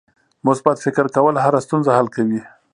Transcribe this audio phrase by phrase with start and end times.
[0.47, 2.39] مثبت فکر کول هره ستونزه حل کوي.